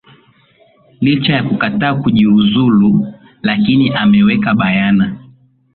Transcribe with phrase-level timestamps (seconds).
[1.01, 3.07] licha ya kukataa kujiuzulu
[3.41, 5.17] lakini ameweka bayana